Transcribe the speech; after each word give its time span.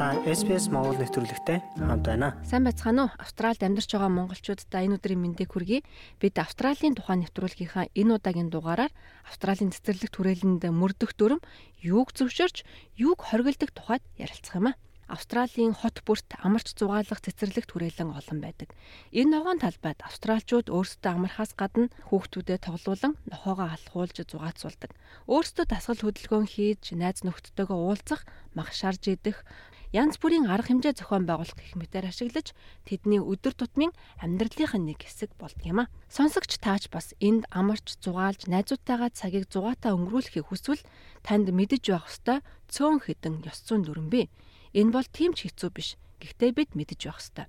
Та 0.00 0.16
SPS 0.24 0.72
Монгол 0.72 0.96
нэвтрүүлэгтэй 0.96 1.60
хамт 1.76 2.08
байна. 2.08 2.32
Сайн 2.48 2.64
байцгаана 2.64 3.12
уу? 3.12 3.20
Австралид 3.20 3.60
амьдарч 3.60 3.92
байгаа 3.92 4.08
монголчуудаа 4.08 4.80
энэ 4.80 4.96
өдрийн 4.96 5.20
мэндийг 5.20 5.52
хүргэе. 5.52 5.84
Бид 6.16 6.40
Австралийн 6.40 6.96
тухайн 6.96 7.20
нэвтрүүлгийнхаа 7.28 7.92
энэ 7.92 8.16
удаагийн 8.16 8.48
дугаараар 8.48 8.88
Австралийн 9.28 9.76
цэцэрлэг 9.76 10.08
түрээлэнд 10.08 10.64
мөрдөх 10.72 11.12
дүрм 11.20 11.44
юуг 11.84 12.16
зөвшөөрч, 12.16 12.64
юуг 12.96 13.20
хоригддаг 13.28 13.76
тухайд 13.76 14.00
ярилцах 14.16 14.56
юм 14.56 14.72
аа. 14.72 14.80
Австралийн 15.10 15.74
хот 15.74 16.06
бүрт 16.06 16.38
амарч 16.38 16.70
зугаалах 16.78 17.18
цэцэрлэг 17.18 17.66
түрээлэн 17.66 18.14
олон 18.14 18.38
байдаг. 18.38 18.70
Энэ 19.10 19.42
ногоон 19.42 19.58
талбайд 19.58 19.98
австралчууд 20.06 20.70
өөрсдөө 20.70 21.10
амархаас 21.10 21.58
гадна 21.58 21.90
хүүхдүүдэд 22.06 22.62
тоглуулан 22.62 23.18
нохоогоо 23.26 23.74
алхуулж 23.74 24.22
зугаацуулдаг. 24.22 24.94
Өөрсдөө 25.26 25.66
дасгал 25.66 25.98
хөдөлгөөн 26.06 26.46
хийж, 26.46 26.94
найз 26.94 27.26
нөхдөдтэйгээ 27.26 27.74
уулзах, 27.74 28.22
мах 28.54 28.70
шарж 28.70 29.02
идэх, 29.10 29.42
янз 29.90 30.22
бүрийн 30.22 30.46
арга 30.46 30.70
хэмжээ 30.70 31.02
зохион 31.02 31.26
байгуулах 31.26 31.58
гэх 31.58 31.74
мэтээр 31.74 32.14
ашиглаж 32.14 32.54
тэдний 32.86 33.18
өдөр 33.18 33.54
тутмын 33.58 33.90
амьдралынх 34.22 34.74
нь 34.78 34.86
нэг 34.94 35.02
хэсэг 35.02 35.34
болдог 35.34 35.66
юм 35.66 35.82
а. 35.82 35.90
Сонсогч 36.06 36.62
таач 36.62 36.86
бас 36.94 37.10
энд 37.18 37.50
амарч 37.50 37.98
зугаалж 37.98 38.46
найзуудтайгаа 38.46 39.10
цагийг 39.10 39.50
зугаатаа 39.50 39.98
өнгөрүүлэхийг 39.98 40.46
хүсвэл 40.46 40.86
танд 41.26 41.50
мэдэж 41.50 41.82
байх 41.90 42.06
ёстой 42.06 42.38
цөөн 42.70 43.02
хідэн 43.02 43.42
ёс 43.50 43.58
зүйн 43.66 43.82
дүрэн 43.82 44.06
бий. 44.06 44.30
Энэ 44.78 44.94
бол 44.94 45.06
тийм 45.10 45.34
ч 45.34 45.50
хэцүү 45.50 45.70
биш. 45.74 45.98
Гэхдээ 46.22 46.50
бид 46.54 46.70
мэдэж 46.78 47.00
байх 47.10 47.18
ёстой. 47.18 47.46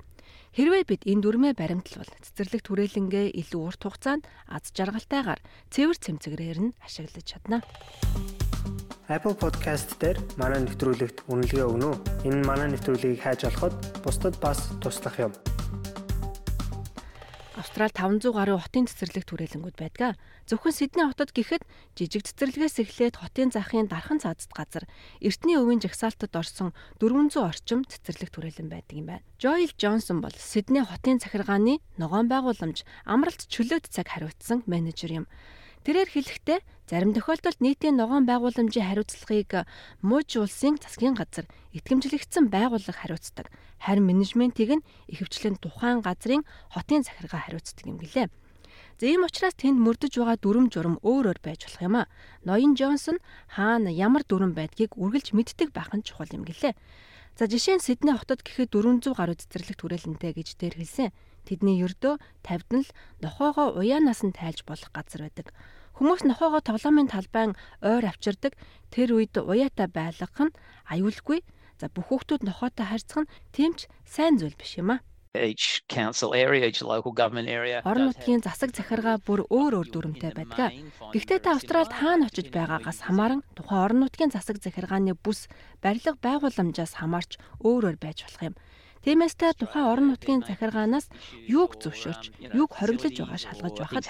Хэрвээ 0.58 0.84
бид 0.90 1.02
энэ 1.06 1.22
дүрмээ 1.22 1.54
баримтлал 1.54 2.10
цэцэрлэг 2.10 2.66
түрээлэнгээ 2.66 3.38
илүү 3.40 3.62
урт 3.62 3.82
хугацаанд 3.86 4.28
аз 4.50 4.74
жаргалтайгаар 4.76 5.40
цэвэр 5.72 5.98
цэмцгэрээр 6.02 6.60
нь 6.60 6.76
ашиглаж 6.84 7.24
чадна. 7.24 7.64
Apple 9.10 9.34
Podcast 9.34 9.98
дээр 9.98 10.22
манай 10.38 10.62
нэвтрүүлэгт 10.62 11.26
үнэлгээ 11.26 11.66
өгнө 11.66 11.90
үү? 11.90 11.98
Энэ 12.30 12.46
манай 12.46 12.70
нэвтрүүлгийг 12.70 13.26
хайж 13.26 13.50
олоход 13.50 13.74
бусдад 14.06 14.38
бас 14.38 14.70
туслах 14.78 15.18
юм. 15.18 15.34
Австрал 17.58 17.90
500 17.90 18.30
гаруй 18.30 18.62
хотын 18.62 18.86
цэцэрлэг 18.86 19.26
түрээлэнгүүд 19.26 19.78
байдаг. 19.78 20.22
Зөвхөн 20.46 20.74
Сидней 20.74 21.06
хотод 21.10 21.34
гэхэд 21.34 21.66
жижиг 21.98 22.30
цэцэрлэгээс 22.30 22.78
эхлээд 22.82 23.16
хотын 23.18 23.50
захын 23.50 23.90
дархан 23.90 24.22
цаазд 24.22 24.54
газар 24.54 24.86
Эртний 25.18 25.58
өвийн 25.58 25.82
жагсаалтад 25.82 26.34
орсон 26.38 26.74
400 27.02 27.42
орчим 27.42 27.82
цэцэрлэг 27.86 28.30
түрээлэн 28.34 28.70
байдаг 28.70 28.96
юм 28.98 29.08
байна. 29.10 29.26
Joel 29.42 29.74
Johnson 29.78 30.22
бол 30.22 30.34
Сидней 30.38 30.86
хотын 30.86 31.22
захиргааны 31.22 31.82
ногоон 31.98 32.30
байгууламж 32.30 32.86
амралт 33.06 33.46
чөлөөт 33.50 33.90
цаг 33.94 34.10
хариуцсан 34.10 34.66
менежер 34.66 35.26
юм. 35.26 35.26
Тэрээр 35.82 36.10
хэлэхдээ 36.14 36.60
зарим 36.92 37.16
тохиолдолд 37.16 37.64
нийтийн 37.64 37.96
ногоон 37.96 38.28
байгууламжийн 38.28 38.84
хариуцлагыг 38.84 39.64
мууж 40.04 40.30
улсын 40.36 40.76
засгийн 40.76 41.16
газар 41.16 41.48
итгэмжлэгдсэн 41.72 42.52
байгууллага 42.52 43.00
хариуцдаг. 43.00 43.48
Харин 43.80 44.12
менежментийг 44.12 44.72
нь 44.76 44.86
ихэвчлэн 45.08 45.56
тухайн 45.64 46.04
газрын 46.04 46.44
хотын 46.76 47.08
захиргаа 47.08 47.48
хариуцдаг 47.48 47.88
юм 47.88 47.96
гэлээ. 47.96 48.28
За 49.00 49.08
ийм 49.08 49.24
учраас 49.24 49.56
тэнд 49.56 49.80
мөрдөж 49.80 50.20
байгаа 50.20 50.36
дүрм 50.36 50.68
журам 50.68 51.00
өөр 51.00 51.32
өөр 51.32 51.40
байж 51.40 51.64
болох 51.64 51.80
юм 51.80 51.96
а. 51.96 52.12
Ноён 52.44 52.76
Джонсон 52.76 53.24
хаана 53.56 53.88
ямар 53.88 54.28
дүрм 54.28 54.52
байдгийг 54.52 55.00
үргэлж 55.00 55.32
мэддэг 55.32 55.72
байх 55.72 55.96
нь 55.96 56.04
чухал 56.04 56.28
юм 56.36 56.44
гэлээ. 56.44 56.76
За 57.40 57.48
жишээ 57.48 57.80
нь 57.80 57.86
Сидней 57.88 58.20
хотод 58.20 58.44
гэхэд 58.44 58.68
400 58.76 59.16
гаруй 59.16 59.40
цэцэрлэг 59.40 59.80
түрээлэнтэй 59.80 60.32
гэж 60.36 60.60
дээр 60.60 60.76
хэлсэн. 60.76 61.16
Тэдний 61.48 61.80
ердөө 61.80 62.20
тавьд 62.44 62.70
нь 62.76 62.84
л 62.84 62.92
нохоогоо 63.24 63.80
уяанаас 63.80 64.28
нь 64.28 64.36
тайлж 64.36 64.68
болох 64.68 64.92
газар 64.92 65.32
байдаг. 65.32 65.56
Хүмүүс 65.98 66.22
нохоогоо 66.28 66.62
тоглоомын 66.64 67.12
талбайн 67.12 67.52
ойр 67.82 68.06
авчирдаг. 68.08 68.54
Тэр 68.94 69.18
үед 69.18 69.36
уяатай 69.38 69.88
байлгах 69.92 70.38
нь 70.40 70.56
аюулгүй. 70.92 71.44
За 71.80 71.90
бүх 71.92 72.10
хүүхдүүд 72.10 72.46
нохоотой 72.46 72.86
харьцах 72.88 73.26
нь 73.26 73.32
тэмч 73.56 73.90
сайн 74.06 74.38
зүйл 74.38 74.56
биш 74.56 74.78
юм 74.78 74.96
аа 74.96 75.02
each 75.34 75.84
council 75.88 76.34
area 76.34 76.68
each 76.68 76.82
local 76.82 77.12
government 77.12 77.48
area 77.48 77.82
орон 77.86 78.12
нутгийн 78.12 78.44
засаг 78.44 78.76
захиргаа 78.76 79.16
бүр 79.24 79.48
өөр 79.48 79.74
өөр 79.80 79.88
дүрмтэй 79.88 80.32
байдаг. 80.36 80.76
Гэхдээ 81.16 81.40
та 81.40 81.56
Австралид 81.56 81.94
хаана 81.96 82.28
очиж 82.28 82.52
байгаагаас 82.52 83.00
хамааран 83.08 83.42
тухайн 83.56 83.84
орон 83.86 84.00
нутгийн 84.04 84.36
засаг 84.36 84.60
захиргааны 84.60 85.16
бүс 85.16 85.48
барилга 85.80 86.20
байгууламжаас 86.20 87.00
хамаарч 87.00 87.40
өөр 87.64 87.96
өөр 87.96 87.98
байж 88.04 88.28
болох 88.28 88.44
юм. 88.52 88.56
Тиймээс 89.02 89.34
та 89.34 89.50
тухайн 89.58 89.90
орон 89.90 90.08
нутгийн 90.14 90.46
захиргаанаас 90.46 91.10
юуг 91.50 91.82
зөвшөөрч, 91.82 92.54
юуг 92.54 92.70
хориглож 92.78 93.18
байгаа 93.18 93.40
шалгаж 93.42 93.74
байхад. 93.82 94.06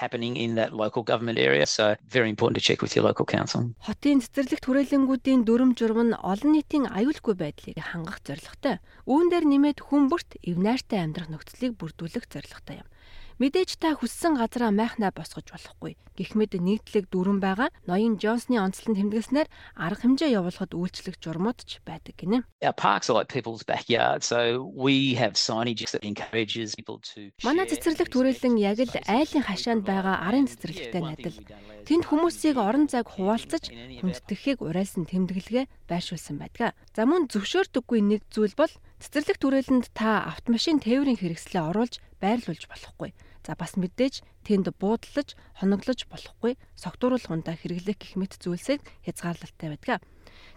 Хотын 3.88 4.20
цэцэрлэг 4.20 4.60
түрээлэнгүүдийн 4.60 5.48
дүрм 5.48 5.80
журам 5.80 6.12
нь 6.12 6.20
олон 6.20 6.52
нийтийн 6.52 6.92
аюулгүй 6.92 7.36
байдлыг 7.40 7.80
хангах 7.80 8.20
зорилготой. 8.20 8.84
Үүн 9.08 9.32
дээр 9.32 9.46
нэмээд 9.48 9.80
хүн 9.80 10.12
бүрт 10.12 10.36
эв 10.44 10.60
найртай 10.60 11.00
амьдрах 11.08 11.32
нөхцөлийг 11.32 11.80
бүрдүүлэх 11.80 12.28
зорилготой 12.28 12.84
юм. 12.84 12.90
Мэдээж 13.42 13.82
та 13.82 13.98
хүссэн 13.98 14.38
газараа 14.38 14.70
майхнаа 14.70 15.10
босгож 15.10 15.50
болохгүй. 15.50 15.98
Гэх 16.14 16.38
мэт 16.38 16.62
нийтлэг 16.62 17.10
дүрэн 17.10 17.42
байгаа 17.42 17.74
ноён 17.90 18.22
Джонсны 18.22 18.62
онцлон 18.62 18.94
тэмдэглэснээр 18.94 19.50
арга 19.82 20.06
хэмжээ 20.06 20.38
явуулахад 20.38 20.78
үйлчлэх 20.78 21.18
журмууд 21.18 21.66
ч 21.66 21.82
байдаг 21.82 22.22
гинэ. 22.22 22.46
Манай 27.42 27.66
цэцэрлэг 27.66 28.14
түрээлэн 28.14 28.62
яг 28.62 28.78
л 28.78 28.94
айлын 29.10 29.42
хашаанд 29.50 29.90
байгаа 29.90 30.22
арын 30.22 30.46
цэцэрлэгтэй 30.46 31.02
найдал. 31.02 31.42
Тэнд 31.90 32.06
хүмүүсийг 32.14 32.62
орон 32.62 32.86
зайг 32.94 33.10
хуваалцаж 33.10 33.74
хүндэтгэхийг 33.74 34.62
уриалсан 34.62 35.10
тэмдэглэгээ 35.10 35.66
байршуулсан 35.90 36.38
байдаг. 36.38 36.78
За 36.94 37.10
мөн 37.10 37.26
зөвшөөрдөггүй 37.34 38.06
нэг 38.06 38.22
зүйл 38.30 38.54
бол 38.54 38.70
цэцэрлэг 39.02 39.42
түрээлэнд 39.42 39.90
та 39.98 40.30
автомашин 40.30 40.78
тээврийн 40.78 41.18
хэрэгслээ 41.18 41.64
оруулж 41.74 41.98
байрлуулж 42.22 42.70
болохгүй. 42.70 43.18
За 43.42 43.58
бас 43.58 43.74
мэдээж 43.74 44.22
тэнд 44.46 44.70
буудлаж, 44.78 45.34
хоноглож 45.58 46.06
болохгүй, 46.06 46.62
согтууруулах 46.78 47.34
ундаа 47.34 47.58
хэрэглэх 47.58 47.98
гэх 47.98 48.14
мэт 48.18 48.38
зүйлсийг 48.38 48.86
хязгаарлалтай 49.02 49.70
байдаг. 49.74 50.06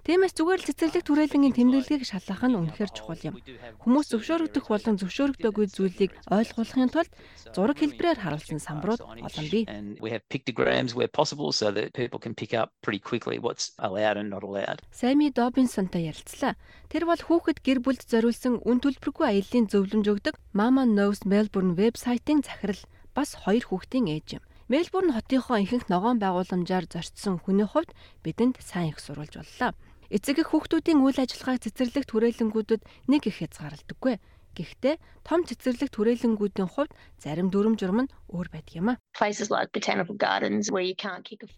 Тиймээс 0.04 0.36
зүгээр 0.36 0.60
л 0.60 0.68
цэцэрлэг 0.68 1.04
түрээлэнгийн 1.08 1.56
тэмдэглэгийг 1.56 2.04
шалгах 2.04 2.44
нь 2.44 2.58
үнэхээр 2.60 2.90
чухал 2.92 3.24
юм. 3.24 3.40
Хүмүүс 3.80 4.12
зөвшөөрөгдөх 4.12 4.68
болон 4.68 5.00
зөвшөөрөгдөөгүй 5.00 5.66
зүйлийг 5.72 6.12
ойлгуулахын 6.28 6.92
тулд 6.92 7.12
зураг 7.56 7.80
хэлбэрээр 7.80 8.20
харуулсан 8.20 8.60
самбарууд 8.60 9.00
олон 9.00 9.46
бий. 9.48 9.64
We 10.04 10.12
have 10.12 10.24
pictograms 10.28 10.92
where 10.92 11.08
possible 11.08 11.56
so 11.56 11.72
that 11.72 11.96
people 11.96 12.20
can 12.20 12.36
pick 12.36 12.52
up 12.52 12.76
pretty 12.84 13.00
quickly 13.00 13.40
what's 13.40 13.72
allowed 13.80 14.20
and 14.20 14.28
not 14.28 14.44
allowed. 14.44 14.84
Сами 14.92 15.32
Добинсонтой 15.32 16.12
ярилцлаа. 16.12 16.60
Тэр 16.92 17.08
бол 17.08 17.16
хүүхэд 17.16 17.64
гэр 17.64 17.80
бүлд 17.80 18.04
зориулсан 18.04 18.60
үн 18.60 18.84
төлбөргүй 18.84 19.24
аяллаа 19.24 19.72
зөвлөмж 19.72 20.06
өгдөг 20.12 20.34
Mama 20.52 20.84
Knows 20.84 21.24
Melbourne 21.24 21.72
вебсайтын 21.80 22.44
захирал 22.44 22.84
бас 23.16 23.32
хоёр 23.40 23.64
хүүхдийн 23.64 24.12
ээж 24.12 24.28
юм. 24.36 24.44
Мельбурн 24.64 25.12
хотынхоо 25.12 25.60
ихэнх 25.60 25.92
ногоон 25.92 26.16
байгууламжаар 26.24 26.88
зорчсон 26.88 27.36
хүний 27.36 27.68
хувьд 27.68 27.92
бидэнд 28.24 28.56
сайн 28.64 28.96
их 28.96 28.98
сурвалж 29.00 29.36
боллоо. 29.36 29.76
Эцэг 30.08 30.40
их 30.40 30.56
хүүхдүүдийн 30.56 31.04
үйл 31.04 31.20
ажиллагааг 31.20 31.60
цэцэрлэг 31.68 32.08
түрээлэнгүүдэд 32.08 32.80
нэг 33.12 33.22
их 33.28 33.44
хязгаарлагдаггүй. 33.44 34.16
Гэхдээ 34.54 34.96
том 35.26 35.42
цэцэрлэг 35.44 35.90
түрээлэнгүүдийн 35.90 36.70
хувьд 36.70 36.94
зарим 37.18 37.50
дүрм 37.50 37.74
журам 37.74 38.06
нь 38.06 38.12
өөр 38.30 38.48
байдаг 38.54 38.74
юм 38.78 38.88
а. 38.94 39.00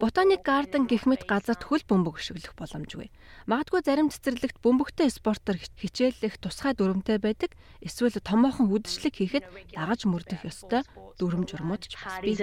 Ботаник 0.01 0.41
гарден 0.41 0.89
гэх 0.89 1.05
мэт 1.05 1.29
газарт 1.29 1.63
хөл 1.63 1.85
бөмбөг 1.85 2.17
өшөглөх 2.19 2.53
боломжгүй. 2.57 3.07
Магадгүй 3.45 3.81
зарим 3.85 4.09
цэцэрлэгт 4.09 4.57
бөмбөгтэй 4.65 5.09
спортоор 5.13 5.57
хичээллэх 5.77 6.41
тусгай 6.41 6.73
дүрмтэй 6.75 7.21
байдаг. 7.21 7.53
Эсвэл 7.85 8.17
томоохон 8.17 8.73
үдшилэг 8.73 9.13
хийхэд 9.15 9.45
дагаж 9.77 10.09
мөрдөх 10.09 10.43
ёстой 10.43 10.81
дүрм 11.21 11.45
журмууд 11.45 11.85
ч 11.85 11.95
бас 12.01 12.19
бий. 12.21 12.35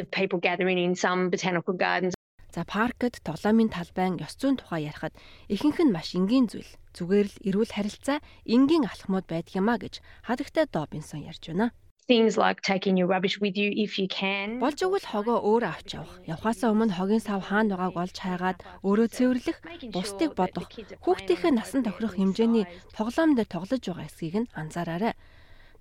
За 2.54 2.62
паркд 2.62 3.18
тоглоомын 3.26 3.68
талбайн 3.74 4.14
ёс 4.22 4.38
зүйн 4.38 4.54
тухай 4.58 4.86
ярихад 4.86 5.14
ихэнх 5.54 5.78
нь 5.82 5.94
маш 5.94 6.14
энгийн 6.14 6.46
зүйл. 6.46 6.70
Зүгээр 6.94 7.26
л 7.26 7.36
эрүүл 7.48 7.74
харилцаа 7.74 8.18
энгийн 8.54 8.86
алхмууд 8.86 9.26
байдаг 9.26 9.58
юмаа 9.58 9.78
гэж 9.82 9.94
хадагтай 10.22 10.64
Добинсон 10.70 11.26
ярьж 11.26 11.50
байна. 11.50 11.74
things 12.06 12.36
like 12.36 12.60
taking 12.60 12.96
your 12.98 13.08
rubbish 13.14 13.40
with 13.40 13.56
you 13.56 13.72
if 13.84 13.98
you 13.98 14.06
can 14.20 14.48
Болж 14.64 14.78
өгвөл 14.86 15.08
хогоо 15.12 15.38
өөрөө 15.50 15.70
авч 15.72 15.88
явах. 15.98 16.14
Явхаасаа 16.32 16.68
өмнө 16.74 16.94
хогийн 16.94 17.24
сав 17.24 17.40
хаана 17.48 17.74
байгааг 17.80 17.96
олж 18.04 18.16
хайгаад 18.20 18.58
өөрөө 18.86 19.08
цэвэрлэх, 19.16 19.58
бусдыг 19.94 20.30
бодох, 20.36 20.68
хүүхдийнхээ 21.04 21.52
насан 21.56 21.82
тохирох 21.84 22.14
хэмжээний 22.20 22.68
тоглоом 22.92 23.30
дээр 23.34 23.48
тоглож 23.48 23.82
байгаа 23.88 24.06
эсхийг 24.06 24.36
нь 24.44 24.50
анзаараарай. 24.60 25.14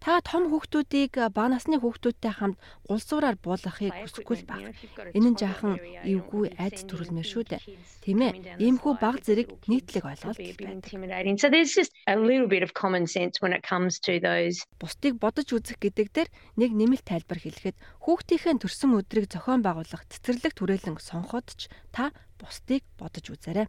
Та 0.03 0.19
том 0.19 0.51
хүүхдүүдийг 0.51 1.15
бага 1.31 1.55
насны 1.55 1.79
хүүхдүүдтэй 1.79 2.33
хамт 2.35 2.59
гулсуураар 2.91 3.39
буулгахыг 3.39 3.87
хүсэхгүй 4.03 4.43
баг. 4.43 4.75
Энэ 5.15 5.31
нь 5.31 5.39
жаахан 5.39 5.79
эвгүй 6.03 6.59
айц 6.59 6.83
төрөлмөр 6.83 7.23
шүү 7.23 7.43
дээ. 7.47 7.63
Тийм 8.03 8.19
ээ. 8.19 8.59
Иймхүү 8.59 8.93
бага 8.99 9.23
зэрэг 9.23 9.63
нийтлэг 9.63 10.03
ойлголт 10.03 10.35
байдаг. 10.35 11.39
so 11.39 11.47
there's 11.47 11.71
just 11.71 11.95
a 12.11 12.19
little 12.19 12.51
bit 12.51 12.67
of 12.67 12.75
common 12.75 13.07
sense 13.07 13.39
when 13.39 13.55
it 13.55 13.63
comes 13.63 13.95
to 14.03 14.19
those 14.19 14.67
Бусдыг 14.75 15.15
бодож 15.23 15.47
үзэх 15.55 15.79
гэдэг 15.79 16.07
дээр 16.11 16.29
нэг 16.59 16.75
нэмэлт 16.75 17.07
тайлбар 17.07 17.39
хэлэхэд 17.39 17.79
хүүхдийнхээ 18.03 18.59
төрсөн 18.59 18.99
өдрийг 18.99 19.31
зохион 19.31 19.63
байгуулах 19.63 20.03
цэцэрлэг 20.11 20.51
түрээлэн 20.51 20.99
сонхоод 20.99 21.47
ч 21.55 21.71
та 21.95 22.11
бусдыг 22.39 22.83
бодож 22.99 23.25
үзээрэй. 23.33 23.67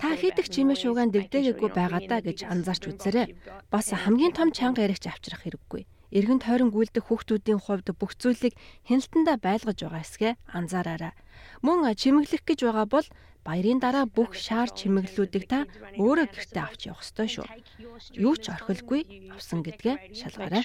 Та 0.00 0.14
хийдэг 0.16 0.46
чимээ 0.50 0.76
шуугаан 0.76 1.10
дэгдээгээгүй 1.14 1.70
байгаа 1.72 2.00
даа 2.06 2.20
гэж 2.22 2.38
анзаарч 2.46 2.82
үзээрэй. 2.90 3.26
Бас 3.70 3.86
хамгийн 3.92 4.32
том 4.36 4.50
чанга 4.52 4.84
яригч 4.86 5.06
авчрах 5.08 5.42
хэрэггүй. 5.44 5.82
Иргэн 6.14 6.40
тойрон 6.42 6.70
гүйлдэх 6.70 7.10
хүүхдүүдийн 7.10 7.60
хувьд 7.62 7.88
бүх 7.98 8.14
зүйлийг 8.20 8.54
хяналтандаа 8.86 9.36
байлгаж 9.42 9.78
байгаа 9.82 10.02
эсгээ 10.06 10.32
анзаараарай. 10.52 11.14
Мөн 11.66 11.94
чимэглэх 11.98 12.42
гэж 12.46 12.58
байгаа 12.62 12.86
бол 12.86 13.06
баярын 13.46 13.78
дараа 13.78 14.06
бүх 14.10 14.34
шаар 14.34 14.70
чимэглэлүүдийг 14.74 15.44
та 15.46 15.70
өөрөө 16.02 16.26
гэртээ 16.34 16.62
авч 16.66 16.80
явах 16.90 17.06
ёстой 17.06 17.28
шүү. 17.30 17.46
Юу 18.18 18.34
ч 18.34 18.50
орхилгүй 18.50 19.30
авсан 19.30 19.62
гэдгээ 19.62 19.96
шалгаарай. 20.18 20.62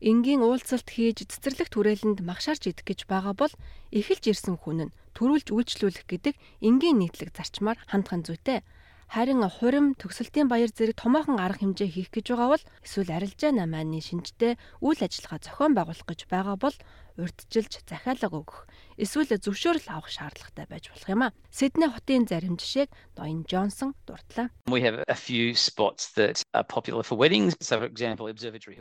Энгийн 0.00 0.40
уулзалт 0.40 0.88
хийж 0.88 1.28
цэцэрлэг 1.28 1.68
түрээлэнд 1.68 2.24
магшаарч 2.24 2.72
идэх 2.72 2.88
гэж 2.88 3.00
байгаа 3.04 3.36
бол 3.36 3.52
эхэлж 3.92 4.24
ирсэн 4.32 4.56
хүн 4.56 4.88
нь 4.88 4.94
төрүүлж 5.12 5.52
үйлчлүүлэх 5.52 6.04
гэдэг 6.08 6.34
энгийн 6.64 7.04
нийтлэг 7.04 7.36
зарчмаар 7.36 7.76
хандхан 7.88 8.24
зүйтэй. 8.24 8.64
Харин 9.06 9.40
хурим 9.46 9.94
төгсөлтийн 10.00 10.50
баяр 10.50 10.70
зэрэг 10.74 10.98
томоохон 10.98 11.38
арга 11.38 11.62
хэмжээ 11.62 11.88
хийх 11.88 12.10
гэж 12.10 12.26
байгаа 12.34 12.48
бол 12.52 12.64
эсвэл 12.82 13.10
арилжаа 13.16 13.52
намааны 13.54 14.02
шинжтэй 14.02 14.58
үйл 14.82 15.00
ажиллагаа 15.00 15.40
зохион 15.46 15.72
байгуулах 15.78 16.06
гэж 16.10 16.20
байгаа 16.26 16.56
бол 16.58 16.76
урьдчилж 17.16 17.82
захиалга 17.88 18.28
өгөх 18.28 18.68
эсвэл 18.96 19.28
зөвшөөрөл 19.40 19.88
авах 19.92 20.08
шаардлагатай 20.08 20.66
байж 20.68 20.88
болох 20.88 21.08
юм 21.08 21.22
а. 21.24 21.32
Сидней 21.52 21.88
хотын 21.88 22.24
зарим 22.28 22.56
жишээг 22.56 22.88
Ноён 23.16 23.44
Джонсон 23.48 23.92
дурдлаа. 24.08 24.48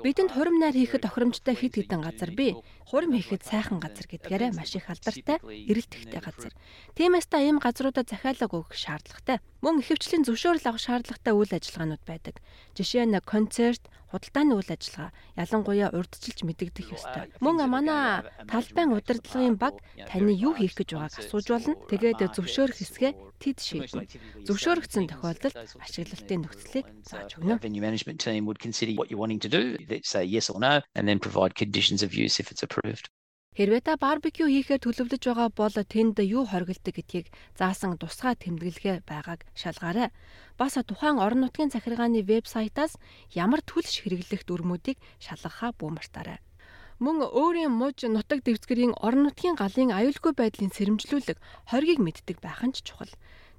Бидэнд 0.03 0.31
хурим 0.31 0.59
найр 0.59 0.75
хийхэд 0.75 1.03
тохиромжтой 1.03 1.55
хэд 1.55 1.75
хэдэн 1.75 2.01
газар 2.03 2.31
бий. 2.31 2.55
Хурим 2.87 3.11
хийхэд 3.15 3.43
сайхан 3.43 3.79
газар 3.79 4.07
гэдгээрээ 4.07 4.51
маш 4.55 4.75
их 4.75 4.87
алдартай, 4.87 5.39
эрэлттэй 5.43 6.19
газар. 6.19 6.53
Тиймээс 6.95 7.27
та 7.27 7.39
ийм 7.43 7.59
газруудад 7.59 8.07
захиалга 8.07 8.51
өгөх 8.51 8.75
шаардлагатай. 8.75 9.39
Мөн 9.63 9.83
ихэвчлэн 9.83 10.23
зөвшөөрөл 10.27 10.67
авах 10.69 10.83
шаардлагатай 10.83 11.33
үйл 11.33 11.51
ажиллагаанууд 11.51 12.03
байдаг. 12.05 12.35
Жишээ 12.75 13.07
нь 13.07 13.19
концерт, 13.23 13.83
худалдааны 14.15 14.55
үйл 14.55 14.71
ажиллагаа 14.71 15.11
ялангуяа 15.35 15.91
урдчилж 15.91 16.39
мэдэгдэх 16.47 16.95
ёстой. 16.95 17.27
Мөн 17.43 17.67
манай 17.67 18.23
талбайн 18.47 18.95
удирдлагын 18.95 19.59
баг 19.59 19.75
таны 20.07 20.31
юу 20.31 20.55
хийх 20.55 20.79
гэж 20.79 20.95
байгааг 20.95 21.19
асууж 21.19 21.45
болно. 21.51 21.75
Тэгээд 21.91 22.23
зөвшөөрөх 22.31 22.79
хэсгээ 22.79 23.11
тэд 23.43 23.57
шийднэ. 23.59 24.07
Зөвшөөрөгдсөн 24.47 25.11
тохиолдолд 25.11 25.55
ашиглалтын 25.83 26.47
нөхцөлийг 26.47 26.87
зааж 27.03 27.35
өгнө. 27.43 27.59
Venue 27.59 27.83
management 27.83 28.23
team 28.23 28.47
would 28.47 28.63
consider 28.63 28.95
what 28.95 29.11
you're 29.11 29.19
wanting 29.19 29.43
to 29.43 29.51
do, 29.51 29.75
say 30.03 30.23
yes 30.23 30.47
or 30.47 30.59
no, 30.63 30.79
and 30.95 31.03
then 31.03 31.19
provide 31.19 31.59
conditions 31.59 31.99
of 31.99 32.15
use 32.15 32.39
if 32.39 32.51
it's 32.51 32.63
approved. 32.63 33.11
Хэрвээ 33.55 33.87
та 33.87 33.95
барбекю 33.95 34.51
хийхээр 34.51 34.83
төлөвлөж 34.83 35.23
байгаа 35.31 35.47
бол 35.47 35.71
тэнд 35.71 36.19
юу 36.19 36.43
хоригддаг 36.43 36.91
гэдгийг 36.91 37.31
заасан 37.55 37.95
тусгай 37.95 38.35
тэмдэглэгээ 38.35 39.07
байгааг 39.07 39.47
шалгаарай. 39.55 40.11
Бас 40.59 40.75
тухайн 40.75 41.23
орон 41.23 41.47
нутгийн 41.47 41.71
захиргааны 41.71 42.19
вебсайтаас 42.27 42.99
ямар 43.31 43.63
төлш 43.63 44.03
хэрэглэх 44.03 44.43
дүрмүүдийг 44.43 44.99
шалгахаа 45.23 45.71
бүү 45.71 45.87
мартаарай. 45.87 46.43
Мөн 46.99 47.23
өөрийн 47.31 47.71
муж 47.71 48.03
нутаг 48.03 48.43
дэвсгэрийн 48.43 48.91
орон 48.99 49.31
нутгийн 49.31 49.55
галын 49.55 49.95
аюулгүй 49.95 50.35
байдлын 50.35 50.75
сэрэмжлүүлэг 50.75 51.39
хоргийг 51.71 52.03
мэддэг 52.03 52.43
байх 52.43 52.59
нь 52.59 52.75
ч 52.75 52.83
чухал. 52.83 53.11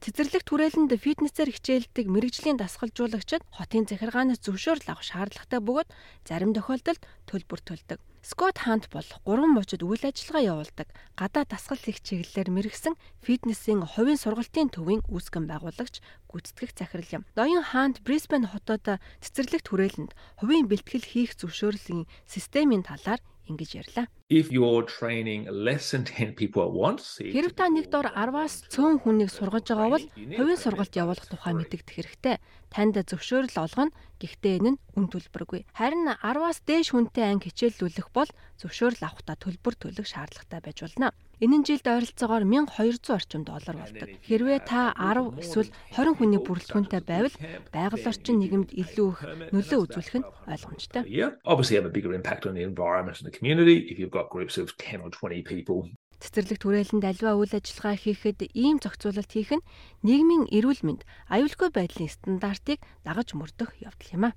Цэцэрлэг 0.04 0.44
түрээлэнд 0.44 0.92
фитнесээр 0.92 1.56
хичээлдэг 1.56 2.04
мэрэгжлийн 2.04 2.60
дасгалжуулагчид 2.60 3.48
хотын 3.48 3.88
захиргаанаас 3.88 4.44
зөвшөөрөл 4.44 4.92
авах 4.92 5.08
шаардлагатай 5.08 5.60
бөгөөд 5.64 5.88
зарим 6.28 6.52
тохиолдолд 6.52 7.00
төлбөр 7.24 7.60
төлдөг. 7.64 8.00
Скот 8.26 8.58
Хант 8.58 8.90
бол 8.90 9.06
3 9.22 9.54
мужид 9.54 9.86
үйл 9.86 10.02
ажиллагаа 10.02 10.58
явуулдаг 10.58 10.90
гадаа 11.14 11.46
дасгал 11.46 11.78
хийх 11.78 12.02
чиглэлээр 12.02 12.50
мэрэгсэн 12.50 12.98
фитнесийн 13.22 13.86
хувийн 13.86 14.18
сургалтын 14.18 14.66
төвийн 14.74 15.06
үүсгэн 15.06 15.46
байгуулагч 15.46 16.02
гүйцэтгэх 16.26 16.74
захирал 16.74 17.22
юм. 17.22 17.26
Ноён 17.38 17.62
Хант 17.62 18.02
Брисбен 18.02 18.50
хотод 18.50 18.98
цэцэрлэг 19.22 19.62
түрээлэнд 19.62 20.10
хувийн 20.42 20.66
бэлтгэл 20.66 21.06
хийх 21.06 21.38
зөвшөөрлийн 21.38 22.10
системийн 22.26 22.82
талаар 22.82 23.22
ингэж 23.46 23.70
ярьлаа. 23.78 24.06
If 24.26 24.50
you're 24.50 24.82
training 24.82 25.46
less 25.46 25.94
than 25.94 26.02
10 26.02 26.34
people 26.34 26.66
at 26.66 26.74
once, 26.74 27.22
Хэрв 27.22 27.54
та 27.54 27.70
нэг 27.70 27.94
дор 27.94 28.10
10-аас 28.10 28.66
100 28.74 29.06
хүнийг 29.06 29.30
сургаж 29.30 29.70
байгаа 29.70 29.90
бол 29.94 30.06
хувийн 30.18 30.58
сургалт 30.58 30.94
явуулах 30.98 31.30
тухай 31.30 31.54
мэдэгдэх 31.54 31.94
хэрэгтэй. 31.94 32.42
Танд 32.76 33.00
зөвшөөрөл 33.08 33.56
олгоно. 33.56 33.96
Гэхдээ 34.20 34.60
энэ 34.60 34.70
нь 34.76 34.80
үн 35.00 35.08
төлбөргүй. 35.08 35.64
Харин 35.72 36.12
10-аас 36.12 36.60
дээш 36.68 36.92
хүнтэй 36.92 37.24
анги 37.24 37.48
хичээллүүлэх 37.48 38.12
бол 38.12 38.28
зөвшөөрөл 38.60 39.00
авахдаа 39.00 39.36
төлбөр 39.40 39.74
төлөх 39.80 40.04
шаардлагатай 40.04 40.60
байж 40.60 40.84
болно. 40.84 41.16
Энэ 41.40 41.64
жилд 41.64 41.88
ойролцоогоор 41.88 42.44
1200 42.44 43.16
орчим 43.16 43.48
доллар 43.48 43.76
болдог. 43.80 44.08
Хэрвээ 44.28 44.60
та 44.68 44.92
10 44.92 45.40
эсвэл 45.40 45.72
20 45.96 46.20
хүний 46.20 46.40
бүрэлдэхүүнтэй 46.44 47.00
байвал 47.00 47.36
байгаль 47.72 48.08
орчин 48.12 48.40
нийгэмд 48.44 48.70
илүү 48.72 49.08
их 49.08 49.20
нөлөө 49.56 49.80
үзүүлэх 49.84 50.16
нь 50.20 50.28
ойлгомжтой. 50.48 51.04
Obviously 51.48 51.80
have 51.80 51.88
a 51.88 51.92
bigger 51.92 52.12
impact 52.12 52.44
on 52.44 52.52
the 52.52 52.64
environment 52.64 53.16
and 53.20 53.28
the 53.28 53.32
community 53.32 53.88
if 53.88 53.96
you've 53.96 54.12
got 54.12 54.28
groups 54.28 54.60
of 54.60 54.76
10 54.76 55.00
or 55.00 55.08
20 55.08 55.44
people 55.44 55.88
Цэцэрлэг 56.16 56.58
түрээлэнд 56.64 57.04
альва 57.04 57.36
үйл 57.36 57.52
ажиллагаа 57.52 57.96
хийхэд 58.00 58.48
ийм 58.56 58.80
зохицуулалт 58.80 59.28
хийх 59.28 59.52
нь 59.52 59.66
нийгмийн 60.00 60.48
эрүүл 60.48 60.80
мэнд, 60.80 61.04
аюулгүй 61.28 61.68
байдлын 61.76 62.08
стандартыг 62.08 62.80
дагаж 63.04 63.36
мөрдөх 63.36 63.76
явдал 63.84 64.10
юм 64.16 64.24
а. 64.28 64.36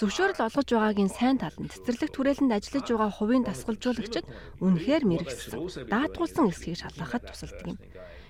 Зөвшөөрөл 0.00 0.46
олгож 0.48 0.68
байгаагийн 0.72 1.12
сайн 1.12 1.36
тал 1.36 1.56
нь 1.60 1.68
цэцэрлэг 1.68 2.10
түрээлэнд 2.16 2.56
ажиллаж 2.56 2.86
байгаа 2.88 3.10
хувийн 3.12 3.44
дасгалжуулагчид 3.44 4.26
үнэхээр 4.64 5.04
мэрэгсэн, 5.04 5.92
даатгуулсан 5.92 6.48
эсхийг 6.48 6.80
шалгахад 6.80 7.28
тусалдаг 7.28 7.76
юм. 7.76 7.78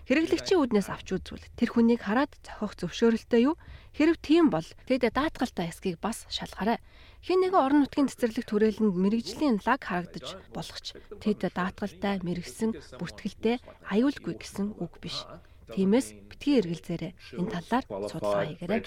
Хэрэглэгчийн 0.09 0.61
үүднээс 0.65 0.89
авч 0.89 1.21
үзвэл 1.21 1.45
тэр 1.53 1.69
хүнийг 1.69 2.01
хараад 2.01 2.33
зохиох 2.41 2.73
зөвшөөрөлтэй 2.81 3.45
юу? 3.45 3.61
Хэрв 3.93 4.17
тийм 4.25 4.49
бол 4.49 4.65
тэд 4.89 5.05
даатгалтай 5.13 5.69
эсхийг 5.69 6.01
бас 6.01 6.25
шалгаарай. 6.33 6.81
Хэн 7.27 7.39
нэгэн 7.43 7.59
орон 7.59 7.81
нутгийн 7.83 8.09
цэцэрлэг 8.11 8.47
түрээлэнд 8.47 8.95
мэрэгжлийн 8.95 9.57
лаг 9.67 9.81
харагдаж 9.85 10.39
болох 10.55 10.79
ч 10.81 10.95
тэд 11.23 11.51
даатгалтай, 11.51 12.23
мэрэгсэн, 12.23 12.71
бүртгэлтэй, 12.99 13.57
аюулгүй 13.93 14.35
гэсэн 14.39 14.79
үг 14.79 14.93
биш. 15.03 15.27
Тиймээс 15.69 16.17
битгий 16.31 16.65
эргэлзээрэй. 16.65 17.13
Энэ 17.37 17.53
талаар 17.53 17.85
судалгаа 18.09 18.45
хийгээрэй. 18.49 18.81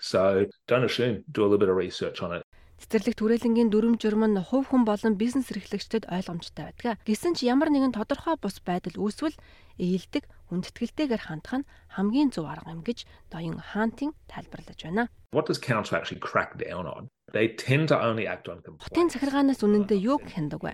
So 0.00 0.46
don't 0.64 0.84
assume. 0.88 1.24
Do 1.28 1.44
a 1.44 1.48
little 1.50 1.60
bit 1.60 1.68
of 1.68 1.76
research 1.76 2.22
on 2.24 2.32
it. 2.40 2.42
Цэцэрлэг 2.78 3.14
түрээлэнгийн 3.18 3.70
дүрм 3.74 3.98
журм 3.98 4.22
нь 4.30 4.38
хувь 4.38 4.70
хүн 4.70 4.86
болон 4.86 5.18
бизнес 5.18 5.50
эрхлэгчдэд 5.50 6.06
ойлгомжтой 6.06 6.70
байдаг. 6.70 7.02
Гэсэн 7.02 7.34
ч 7.34 7.50
ямар 7.50 7.74
нэгэн 7.74 7.90
тодорхой 7.90 8.38
бус 8.38 8.62
байдал 8.62 8.94
үүсвэл 8.94 9.36
ээлдэг 9.82 10.30
хүндэтгэлтэйгээр 10.48 11.22
хандах 11.26 11.54
нь 11.62 11.68
хамгийн 11.94 12.30
зөв 12.30 12.46
арга 12.46 12.70
юм 12.70 12.86
гэж 12.86 13.04
Доён 13.34 13.58
Хантинг 13.58 14.14
тайлбарлаж 14.30 14.78
байна. 14.78 15.10
What 15.34 15.50
does 15.50 15.60
council 15.60 15.98
actually 15.98 16.22
crack 16.22 16.56
down 16.56 16.86
on? 16.86 17.10
They 17.34 17.52
tend 17.52 17.92
to 17.92 17.96
only 18.00 18.24
act 18.24 18.48
on 18.48 18.64
Хотын 18.64 18.78
compliance. 18.80 19.12
захиргаанаас 19.12 19.60
үнэндээ 19.60 20.00
юуг 20.00 20.24
хяндаг 20.32 20.64
вэ? 20.64 20.72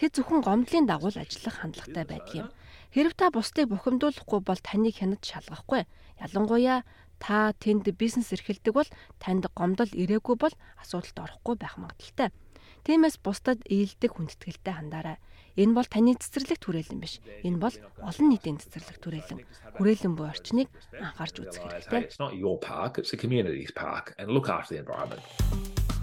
Тэд 0.00 0.18
зөвхөн 0.18 0.42
гомдлын 0.42 0.90
дагуу 0.90 1.14
л 1.14 1.22
ажиллах 1.22 1.62
хандлагатай 1.62 2.04
байдаг 2.08 2.34
юм. 2.34 2.48
Хэрв 2.90 3.14
та 3.14 3.30
бусдыг 3.30 3.70
бухимдуулахгүй 3.70 4.40
бол 4.42 4.60
таныг 4.60 4.98
хянаж 4.98 5.22
шалгахгүй. 5.22 5.86
Ялангуяа 6.18 6.82
та 7.22 7.54
тэнд 7.54 7.86
бизнес 7.94 8.34
эрхэлдэг 8.34 8.74
бол 8.74 8.90
танд 9.22 9.46
гомдол 9.54 9.94
ирээгүй 9.94 10.36
бол 10.42 10.54
асуудалд 10.82 11.22
орохгүй 11.22 11.54
байх 11.54 11.78
магадaltaй. 11.78 12.34
Тиймээс 12.82 13.22
бусдад 13.22 13.62
ээлдэг 13.70 14.10
хүндэтгэлтэй 14.10 14.74
хандаарай. 14.74 15.22
Энэ 15.54 15.76
бол 15.76 15.86
таны 15.86 16.18
цэцэрлэг 16.18 16.58
түрээлэн 16.58 16.98
биш. 16.98 17.22
Энэ 17.46 17.62
бол 17.62 17.76
олон 18.02 18.26
нийтийн 18.26 18.58
цэцэрлэг 18.58 18.98
түрээлэн. 18.98 19.38
Хүрээлэн 19.78 20.14
буй 20.18 20.26
орчныг 20.26 20.66
анхаарч 20.90 21.46
үзэх 21.46 21.62
хэрэгтэй. 21.62 22.10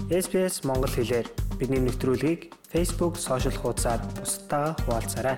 SBS 0.07 0.63
Монгол 0.63 0.93
хэлээр 0.93 1.27
бидний 1.59 1.83
нэвтрүүлгийг 1.83 2.55
Facebook 2.71 3.19
сошиал 3.19 3.59
хуудасаар 3.59 3.99
бусдаа 4.15 4.77
хуваалцаарай. 4.87 5.37